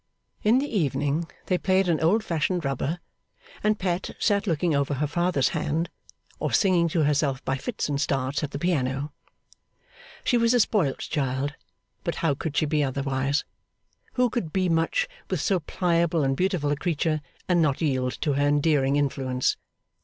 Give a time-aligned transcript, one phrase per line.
[0.41, 2.97] In the evening they played an old fashioned rubber;
[3.63, 5.91] and Pet sat looking over her father's hand,
[6.39, 9.11] or singing to herself by fits and starts at the piano.
[10.23, 11.53] She was a spoilt child;
[12.03, 13.45] but how could she be otherwise?
[14.13, 18.33] Who could be much with so pliable and beautiful a creature, and not yield to
[18.33, 19.55] her endearing influence?